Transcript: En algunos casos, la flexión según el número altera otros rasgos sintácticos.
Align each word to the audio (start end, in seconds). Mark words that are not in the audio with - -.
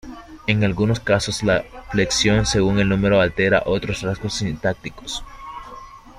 En 0.47 0.63
algunos 0.63 0.99
casos, 0.99 1.43
la 1.43 1.63
flexión 1.91 2.47
según 2.47 2.79
el 2.79 2.89
número 2.89 3.21
altera 3.21 3.61
otros 3.67 4.01
rasgos 4.01 4.33
sintácticos. 4.33 5.23